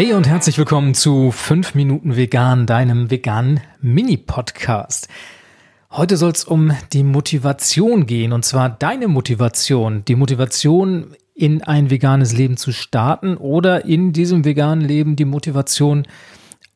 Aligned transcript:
Hey 0.00 0.14
und 0.14 0.26
herzlich 0.26 0.56
willkommen 0.56 0.94
zu 0.94 1.30
5 1.30 1.74
Minuten 1.74 2.16
Vegan, 2.16 2.64
deinem 2.64 3.10
veganen 3.10 3.60
Mini-Podcast. 3.82 5.08
Heute 5.90 6.16
soll 6.16 6.30
es 6.30 6.44
um 6.44 6.72
die 6.94 7.02
Motivation 7.02 8.06
gehen 8.06 8.32
und 8.32 8.46
zwar 8.46 8.70
deine 8.70 9.08
Motivation. 9.08 10.02
Die 10.06 10.14
Motivation, 10.14 11.14
in 11.34 11.62
ein 11.62 11.90
veganes 11.90 12.32
Leben 12.32 12.56
zu 12.56 12.72
starten 12.72 13.36
oder 13.36 13.84
in 13.84 14.14
diesem 14.14 14.46
veganen 14.46 14.88
Leben 14.88 15.16
die 15.16 15.26
Motivation 15.26 16.06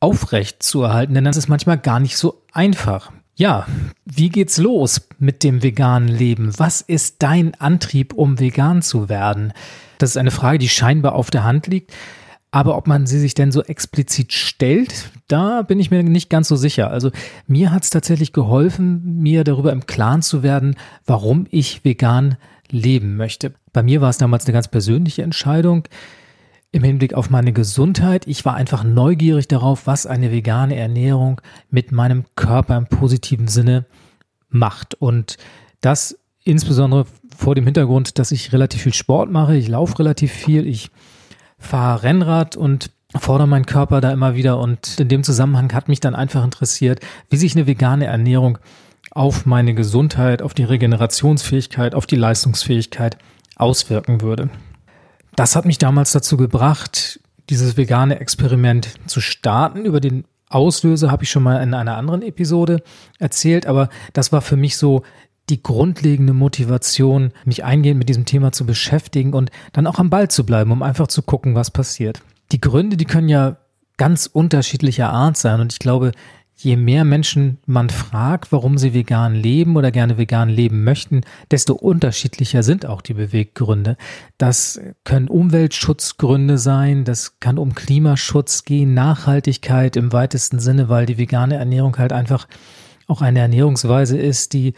aufrecht 0.01 0.63
zu 0.63 0.83
erhalten, 0.83 1.15
denn 1.15 1.25
das 1.25 1.39
ist 1.39 1.49
manchmal 1.49 1.79
gar 1.79 2.01
nicht 2.01 2.19
so 2.19 2.43
einfach. 2.53 3.11
Ja, 3.37 3.67
wie 4.05 4.29
geht's 4.29 4.59
los 4.59 5.09
mit 5.19 5.45
dem 5.45 5.63
veganen 5.63 6.11
Leben? 6.11 6.53
Was 6.59 6.83
ist 6.83 7.23
dein 7.23 7.59
Antrieb, 7.59 8.13
um 8.13 8.39
vegan 8.39 8.83
zu 8.83 9.09
werden? 9.09 9.55
Das 9.97 10.11
ist 10.11 10.19
eine 10.19 10.31
Frage, 10.31 10.59
die 10.59 10.69
scheinbar 10.69 11.15
auf 11.15 11.31
der 11.31 11.45
Hand 11.45 11.69
liegt. 11.69 11.91
Aber 12.55 12.77
ob 12.77 12.87
man 12.87 13.05
sie 13.05 13.19
sich 13.19 13.35
denn 13.35 13.51
so 13.51 13.65
explizit 13.65 14.33
stellt, 14.33 15.11
da 15.27 15.63
bin 15.63 15.81
ich 15.81 15.91
mir 15.91 16.05
nicht 16.05 16.31
ganz 16.31 16.47
so 16.47 16.55
sicher. 16.55 16.89
Also 16.89 17.11
mir 17.49 17.73
hat 17.73 17.83
es 17.83 17.91
tatsächlich 17.91 18.33
geholfen, 18.33 19.19
mir 19.21 19.43
darüber 19.43 19.73
im 19.73 19.87
Klaren 19.87 20.23
zu 20.23 20.45
werden, 20.45 20.77
warum 21.05 21.49
ich 21.51 21.85
vegan 21.85 22.37
leben 22.71 23.17
möchte. 23.17 23.55
Bei 23.73 23.83
mir 23.83 24.01
war 24.01 24.09
es 24.09 24.19
damals 24.19 24.47
eine 24.47 24.53
ganz 24.53 24.69
persönliche 24.69 25.25
Entscheidung 25.25 25.89
im 26.71 26.85
Hinblick 26.85 27.15
auf 27.15 27.29
meine 27.29 27.53
Gesundheit. 27.53 28.29
Ich 28.29 28.45
war 28.45 28.55
einfach 28.55 28.85
neugierig 28.85 29.49
darauf, 29.49 29.89
was 29.89 30.07
eine 30.07 30.31
vegane 30.31 30.77
Ernährung 30.77 31.41
mit 31.71 31.91
meinem 31.91 32.25
Körper 32.37 32.77
im 32.77 32.87
positiven 32.87 33.49
Sinne 33.49 33.85
macht. 34.49 34.95
Und 34.95 35.39
das 35.81 36.17
insbesondere 36.45 37.07
vor 37.37 37.57
dem 37.57 37.65
Hintergrund, 37.65 38.21
dass 38.21 38.31
ich 38.31 38.53
relativ 38.53 38.83
viel 38.83 38.95
Sport 38.95 39.29
mache. 39.29 39.57
Ich 39.57 39.67
laufe 39.67 39.99
relativ 39.99 40.31
viel. 40.31 40.69
Ich 40.69 40.93
fahre 41.65 42.03
Rennrad 42.03 42.57
und 42.57 42.91
fordere 43.17 43.49
meinen 43.49 43.67
Körper 43.67 44.01
da 44.01 44.13
immer 44.13 44.35
wieder 44.35 44.59
und 44.59 44.99
in 44.99 45.09
dem 45.09 45.23
Zusammenhang 45.23 45.73
hat 45.73 45.89
mich 45.89 46.01
dann 46.01 46.15
einfach 46.15 46.45
interessiert, 46.45 47.01
wie 47.31 47.37
sich 47.37 47.55
eine 47.55 47.67
vegane 47.67 48.07
Ernährung 48.07 48.59
auf 49.11 49.47
meine 49.47 49.75
Gesundheit, 49.75 50.43
auf 50.43 50.55
die 50.55 50.65
Regenerationsfähigkeit, 50.65 51.95
auf 51.95 52.07
die 52.07 52.17
Leistungsfähigkeit 52.17 53.17
auswirken 53.57 54.21
würde. 54.21 54.51
Das 55.37 55.55
hat 55.55 55.65
mich 55.65 55.79
damals 55.79 56.13
dazu 56.13 56.37
gebracht, 56.37 57.21
dieses 57.51 57.77
vegane 57.77 58.19
Experiment 58.19 58.89
zu 59.07 59.21
starten. 59.21 59.85
Über 59.85 60.01
den 60.01 60.25
Auslöser 60.49 61.11
habe 61.11 61.25
ich 61.25 61.31
schon 61.31 61.43
mal 61.43 61.63
in 61.63 61.75
einer 61.75 61.97
anderen 61.97 62.23
Episode 62.23 62.83
erzählt, 63.19 63.67
aber 63.67 63.89
das 64.13 64.33
war 64.33 64.41
für 64.41 64.57
mich 64.57 64.77
so 64.77 65.03
die 65.51 65.63
grundlegende 65.63 66.33
Motivation, 66.33 67.33
mich 67.45 67.65
eingehend 67.65 67.99
mit 67.99 68.09
diesem 68.09 68.25
Thema 68.25 68.53
zu 68.53 68.65
beschäftigen 68.65 69.35
und 69.35 69.51
dann 69.73 69.87
auch 69.87 69.99
am 69.99 70.11
Ball 70.11 70.29
zu 70.29 70.45
bleiben, 70.47 70.73
um 70.73 70.83
einfach 70.83 71.09
zu 71.09 71.23
gucken, 71.23 71.55
was 71.55 71.71
passiert. 71.71 72.23
Die 72.53 72.61
Gründe, 72.61 72.97
die 72.97 73.05
können 73.05 73.29
ja 73.29 73.57
ganz 73.97 74.27
unterschiedlicher 74.27 75.11
Art 75.11 75.37
sein 75.37 75.61
und 75.61 75.73
ich 75.73 75.79
glaube, 75.79 76.13
je 76.57 76.77
mehr 76.77 77.05
Menschen 77.05 77.59
man 77.67 77.91
fragt, 77.91 78.53
warum 78.53 78.79
sie 78.79 78.95
vegan 78.95 79.35
leben 79.35 79.77
oder 79.77 79.91
gerne 79.91 80.19
vegan 80.19 80.49
leben 80.49 80.85
möchten, 80.85 81.23
desto 81.51 81.75
unterschiedlicher 81.75 82.63
sind 82.63 82.87
auch 82.87 83.03
die 83.03 83.15
Beweggründe. 83.15 83.97
Das 84.39 84.81
können 85.05 85.29
Umweltschutzgründe 85.29 86.59
sein, 86.59 87.05
das 87.05 87.41
kann 87.41 87.59
um 87.59 87.75
Klimaschutz 87.75 88.65
gehen, 88.65 88.95
Nachhaltigkeit 88.95 89.97
im 89.97 90.13
weitesten 90.13 90.61
Sinne, 90.61 90.89
weil 90.89 91.07
die 91.07 91.19
vegane 91.19 91.57
Ernährung 91.57 91.99
halt 91.99 92.13
einfach 92.13 92.47
auch 93.07 93.21
eine 93.21 93.41
Ernährungsweise 93.41 94.17
ist, 94.17 94.53
die 94.53 94.75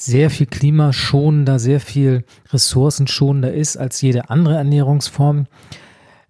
sehr 0.00 0.30
viel 0.30 0.46
klimaschonender, 0.46 1.58
sehr 1.58 1.78
viel 1.78 2.24
ressourcenschonender 2.52 3.52
ist 3.52 3.76
als 3.76 4.00
jede 4.00 4.30
andere 4.30 4.56
Ernährungsform. 4.56 5.46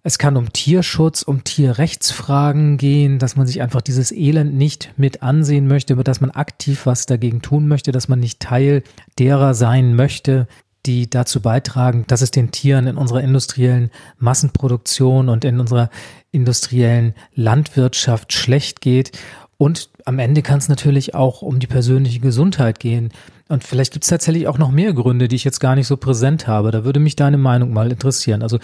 Es 0.03 0.17
kann 0.17 0.35
um 0.35 0.51
Tierschutz, 0.51 1.21
um 1.21 1.43
Tierrechtsfragen 1.43 2.77
gehen, 2.77 3.17
dass 3.17 3.35
man 3.35 3.47
sich 3.47 3.61
einfach 3.61 3.81
dieses 3.81 4.11
Elend 4.11 4.55
nicht 4.55 4.91
mit 4.97 5.23
ansehen 5.23 5.67
möchte, 5.67 5.95
dass 5.95 6.21
man 6.21 6.31
aktiv 6.31 6.85
was 6.85 7.05
dagegen 7.05 7.41
tun 7.41 7.67
möchte, 7.67 7.91
dass 7.91 8.07
man 8.07 8.19
nicht 8.19 8.39
Teil 8.39 8.83
derer 9.19 9.53
sein 9.53 9.95
möchte, 9.95 10.47
die 10.85 11.09
dazu 11.09 11.39
beitragen, 11.39 12.05
dass 12.07 12.21
es 12.21 12.31
den 12.31 12.51
Tieren 12.51 12.87
in 12.87 12.97
unserer 12.97 13.21
industriellen 13.21 13.91
Massenproduktion 14.17 15.29
und 15.29 15.45
in 15.45 15.59
unserer 15.59 15.89
industriellen 16.31 17.13
Landwirtschaft 17.35 18.33
schlecht 18.33 18.81
geht. 18.81 19.17
Und 19.57 19.91
am 20.05 20.17
Ende 20.17 20.41
kann 20.41 20.57
es 20.57 20.67
natürlich 20.67 21.13
auch 21.13 21.43
um 21.43 21.59
die 21.59 21.67
persönliche 21.67 22.19
Gesundheit 22.19 22.79
gehen. 22.79 23.11
Und 23.51 23.65
vielleicht 23.65 23.91
gibt 23.91 24.05
es 24.05 24.09
tatsächlich 24.09 24.47
auch 24.47 24.57
noch 24.57 24.71
mehr 24.71 24.93
Gründe, 24.93 25.27
die 25.27 25.35
ich 25.35 25.43
jetzt 25.43 25.59
gar 25.59 25.75
nicht 25.75 25.87
so 25.87 25.97
präsent 25.97 26.47
habe. 26.47 26.71
Da 26.71 26.85
würde 26.85 27.01
mich 27.01 27.17
deine 27.17 27.37
Meinung 27.37 27.73
mal 27.73 27.91
interessieren. 27.91 28.43
Also 28.43 28.59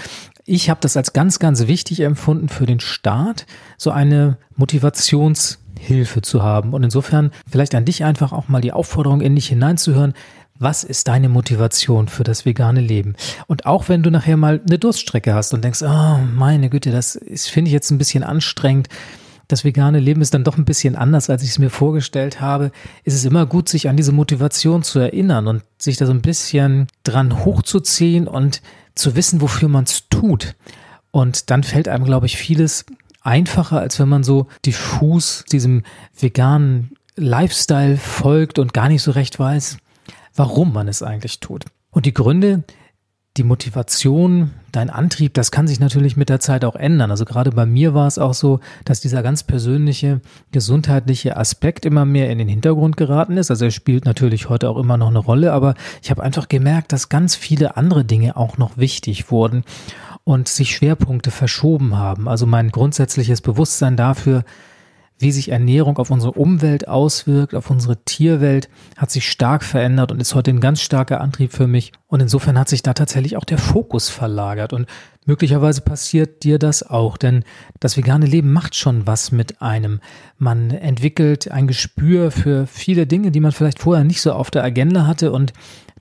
ich 0.45 0.69
habe 0.69 0.79
das 0.79 0.95
als 0.95 1.11
ganz, 1.11 1.39
ganz 1.39 1.67
wichtig 1.67 1.99
empfunden 1.99 2.47
für 2.47 2.65
den 2.65 2.79
Staat, 2.79 3.45
so 3.77 3.91
eine 3.91 4.37
Motivationshilfe 4.55 6.21
zu 6.21 6.41
haben. 6.41 6.73
Und 6.73 6.83
insofern 6.83 7.31
vielleicht 7.51 7.75
an 7.75 7.83
dich 7.83 8.05
einfach 8.05 8.31
auch 8.31 8.47
mal 8.47 8.61
die 8.61 8.71
Aufforderung 8.71 9.19
in 9.19 9.35
dich 9.35 9.49
hineinzuhören. 9.49 10.13
Was 10.57 10.85
ist 10.85 11.09
deine 11.09 11.27
Motivation 11.27 12.07
für 12.07 12.23
das 12.23 12.45
vegane 12.45 12.81
Leben? 12.81 13.15
Und 13.47 13.65
auch 13.65 13.89
wenn 13.89 14.03
du 14.03 14.09
nachher 14.09 14.37
mal 14.37 14.61
eine 14.65 14.79
Durststrecke 14.79 15.33
hast 15.33 15.53
und 15.53 15.65
denkst, 15.65 15.83
oh, 15.83 16.17
meine 16.33 16.69
Güte, 16.69 16.91
das 16.91 17.19
finde 17.51 17.67
ich 17.67 17.73
jetzt 17.73 17.91
ein 17.91 17.97
bisschen 17.97 18.23
anstrengend, 18.23 18.87
das 19.47 19.63
vegane 19.63 19.99
Leben 19.99 20.21
ist 20.21 20.33
dann 20.33 20.43
doch 20.43 20.57
ein 20.57 20.65
bisschen 20.65 20.95
anders, 20.95 21.29
als 21.29 21.43
ich 21.43 21.49
es 21.49 21.59
mir 21.59 21.69
vorgestellt 21.69 22.41
habe, 22.41 22.71
ist 23.03 23.13
es 23.13 23.25
immer 23.25 23.45
gut, 23.45 23.69
sich 23.69 23.87
an 23.87 23.95
diese 23.97 24.11
Motivation 24.11 24.83
zu 24.83 24.99
erinnern 24.99 25.47
und 25.47 25.63
sich 25.77 25.97
da 25.97 26.05
so 26.05 26.11
ein 26.11 26.21
bisschen 26.21 26.87
dran 27.03 27.45
hochzuziehen 27.45 28.27
und 28.27 28.61
zu 28.95 29.15
wissen, 29.15 29.41
wofür 29.41 29.69
man 29.69 29.85
es 29.85 30.09
tut. 30.09 30.55
Und 31.11 31.49
dann 31.49 31.63
fällt 31.63 31.87
einem, 31.87 32.03
glaube 32.03 32.25
ich, 32.25 32.37
vieles 32.37 32.85
einfacher, 33.21 33.79
als 33.79 33.99
wenn 33.99 34.09
man 34.09 34.23
so 34.23 34.47
diffus 34.65 35.45
diesem 35.51 35.83
veganen 36.19 36.91
Lifestyle 37.15 37.97
folgt 37.97 38.59
und 38.59 38.73
gar 38.73 38.89
nicht 38.89 39.01
so 39.01 39.11
recht 39.11 39.39
weiß, 39.39 39.77
warum 40.35 40.73
man 40.73 40.87
es 40.87 41.01
eigentlich 41.01 41.39
tut. 41.39 41.65
Und 41.89 42.05
die 42.05 42.13
Gründe, 42.13 42.63
die 43.37 43.43
Motivation, 43.43 44.51
dein 44.71 44.89
Antrieb, 44.89 45.33
das 45.33 45.51
kann 45.51 45.67
sich 45.67 45.79
natürlich 45.79 46.17
mit 46.17 46.29
der 46.29 46.39
Zeit 46.39 46.65
auch 46.65 46.75
ändern. 46.75 47.11
Also 47.11 47.25
gerade 47.25 47.51
bei 47.51 47.65
mir 47.65 47.93
war 47.93 48.07
es 48.07 48.17
auch 48.17 48.33
so, 48.33 48.59
dass 48.85 48.99
dieser 48.99 49.23
ganz 49.23 49.43
persönliche 49.43 50.21
gesundheitliche 50.51 51.37
Aspekt 51.37 51.85
immer 51.85 52.05
mehr 52.05 52.29
in 52.29 52.37
den 52.37 52.47
Hintergrund 52.47 52.97
geraten 52.97 53.37
ist. 53.37 53.51
Also 53.51 53.65
er 53.65 53.71
spielt 53.71 54.05
natürlich 54.05 54.49
heute 54.49 54.69
auch 54.69 54.77
immer 54.77 54.97
noch 54.97 55.09
eine 55.09 55.19
Rolle, 55.19 55.53
aber 55.53 55.75
ich 56.01 56.09
habe 56.09 56.23
einfach 56.23 56.49
gemerkt, 56.49 56.91
dass 56.91 57.09
ganz 57.09 57.35
viele 57.35 57.77
andere 57.77 58.05
Dinge 58.05 58.37
auch 58.37 58.57
noch 58.57 58.77
wichtig 58.77 59.31
wurden 59.31 59.63
und 60.23 60.47
sich 60.47 60.75
Schwerpunkte 60.75 61.31
verschoben 61.31 61.95
haben. 61.97 62.27
Also 62.27 62.45
mein 62.45 62.69
grundsätzliches 62.69 63.41
Bewusstsein 63.41 63.95
dafür, 63.95 64.43
wie 65.19 65.31
sich 65.31 65.49
Ernährung 65.49 65.97
auf 65.97 66.11
unsere 66.11 66.33
Umwelt 66.33 66.87
auswirkt, 66.87 67.55
auf 67.55 67.69
unsere 67.69 67.97
Tierwelt, 68.03 68.69
hat 68.95 69.09
sich 69.09 69.29
stark 69.29 69.63
verändert 69.63 70.11
und 70.11 70.21
ist 70.21 70.35
heute 70.35 70.51
ein 70.51 70.59
ganz 70.59 70.81
starker 70.81 71.21
Antrieb 71.21 71.53
für 71.53 71.67
mich. 71.67 71.91
Und 72.07 72.21
insofern 72.21 72.57
hat 72.59 72.69
sich 72.69 72.83
da 72.83 72.93
tatsächlich 72.93 73.35
auch 73.35 73.43
der 73.43 73.57
Fokus 73.57 74.09
verlagert. 74.09 74.73
Und 74.73 74.85
möglicherweise 75.25 75.81
passiert 75.81 76.43
dir 76.43 76.59
das 76.59 76.83
auch, 76.83 77.17
denn 77.17 77.43
das 77.79 77.97
vegane 77.97 78.27
Leben 78.27 78.53
macht 78.53 78.75
schon 78.75 79.07
was 79.07 79.31
mit 79.31 79.61
einem. 79.61 80.01
Man 80.37 80.69
entwickelt 80.69 81.51
ein 81.51 81.67
Gespür 81.67 82.29
für 82.29 82.67
viele 82.67 83.07
Dinge, 83.07 83.31
die 83.31 83.39
man 83.39 83.51
vielleicht 83.51 83.79
vorher 83.79 84.03
nicht 84.03 84.21
so 84.21 84.33
auf 84.33 84.51
der 84.51 84.63
Agenda 84.63 85.07
hatte 85.07 85.31
und 85.31 85.51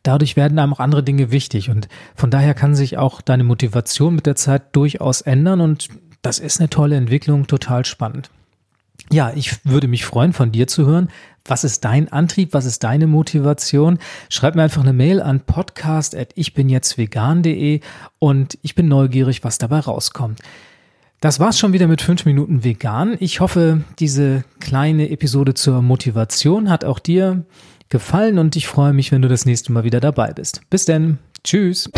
dadurch 0.03 0.37
werden 0.37 0.59
einem 0.59 0.75
auch 0.75 0.81
andere 0.81 1.03
Dinge 1.03 1.31
wichtig. 1.31 1.71
Und 1.71 1.89
von 2.15 2.31
daher 2.31 2.53
kann 2.53 2.75
sich 2.75 2.99
auch 2.99 3.23
deine 3.23 3.45
Motivation 3.45 4.15
mit 4.15 4.27
der 4.27 4.37
Zeit 4.37 4.77
durchaus 4.77 5.23
ändern 5.23 5.63
und 5.63 5.89
das 6.21 6.39
ist 6.39 6.61
eine 6.61 6.69
tolle 6.69 6.97
Entwicklung, 6.97 7.47
total 7.47 7.85
spannend. 7.85 8.31
Ja, 9.13 9.33
ich 9.35 9.65
würde 9.65 9.89
mich 9.89 10.05
freuen, 10.05 10.33
von 10.33 10.53
dir 10.53 10.67
zu 10.67 10.87
hören. 10.87 11.09
Was 11.45 11.65
ist 11.65 11.85
dein 11.85 12.11
Antrieb? 12.13 12.53
Was 12.53 12.65
ist 12.65 12.83
deine 12.83 13.07
Motivation? 13.07 13.99
Schreib 14.29 14.57
mir 14.57 14.63
einfach 14.63 14.83
eine 14.83 14.93
Mail 14.93 15.23
an 15.23 15.41
podcast.ichbinjetztvegan.de 15.41 17.81
und 18.19 18.59
ich 18.63 18.75
bin 18.75 18.89
neugierig, 18.89 19.45
was 19.45 19.59
dabei 19.59 19.79
rauskommt. 19.81 20.41
Das 21.21 21.41
war's 21.41 21.59
schon 21.59 21.73
wieder 21.73 21.87
mit 21.87 22.03
fünf 22.03 22.27
Minuten 22.27 22.63
vegan. 22.63 23.17
Ich 23.21 23.41
hoffe, 23.41 23.83
diese 23.99 24.45
kleine 24.61 25.09
Episode 25.11 25.55
zur 25.55 25.81
Motivation 25.83 26.69
hat 26.69 26.85
auch 26.85 26.99
dir 26.99 27.45
gefallen 27.89 28.39
und 28.39 28.57
ich 28.57 28.67
freue 28.67 28.93
mich, 28.93 29.13
wenn 29.13 29.23
du 29.23 29.29
das 29.29 29.47
nächste 29.47 29.73
Mal 29.73 29.85
wieder 29.85 30.01
dabei 30.01 30.33
bist. 30.33 30.61
Bis 30.69 30.85
denn. 30.85 31.19
Tschüss. 31.43 31.89